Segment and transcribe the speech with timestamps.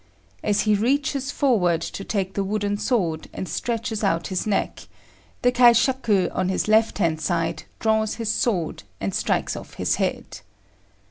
[0.43, 4.87] As he reaches forward to take the wooden sword, and stretches out his neck,
[5.43, 10.39] the kaifihaku on his left hand side draws his sword and strikes off his head.